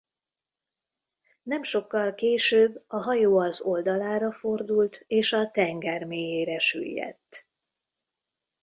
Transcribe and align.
Nem 1.43 1.63
sokkal 1.63 2.13
később 2.15 2.83
a 2.87 2.97
hajó 2.97 3.37
az 3.37 3.61
oldalára 3.61 4.31
fordult 4.31 5.03
és 5.07 5.33
a 5.33 5.51
tenger 5.51 6.03
mélyére 6.03 6.59
süllyedt. 6.59 7.47